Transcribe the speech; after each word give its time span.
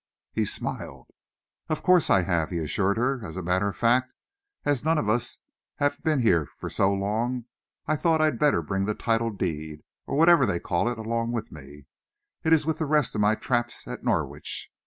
He 0.33 0.45
smiled. 0.45 1.09
"Of 1.69 1.83
course 1.83 2.09
I 2.09 2.23
have," 2.23 2.49
he 2.49 2.57
assured 2.57 2.97
her. 2.97 3.23
"As 3.23 3.37
a 3.37 3.43
matter 3.43 3.67
of 3.67 3.75
fact, 3.77 4.11
as 4.65 4.83
none 4.83 4.97
of 4.97 5.07
us 5.07 5.37
have 5.75 6.01
been 6.01 6.21
here 6.23 6.47
for 6.57 6.71
so 6.71 6.91
long, 6.91 7.45
I 7.85 7.95
thought 7.97 8.19
I'd 8.19 8.39
better 8.39 8.63
bring 8.63 8.85
the 8.85 8.95
title 8.95 9.29
deed, 9.29 9.83
or 10.07 10.17
whatever 10.17 10.47
they 10.47 10.59
call 10.59 10.89
it, 10.89 10.97
along 10.97 11.33
with 11.33 11.51
me. 11.51 11.85
It's 12.43 12.65
with 12.65 12.79
the 12.79 12.87
rest 12.87 13.13
of 13.13 13.21
my 13.21 13.35
traps 13.35 13.87
at 13.87 14.03
Norwich. 14.03 14.71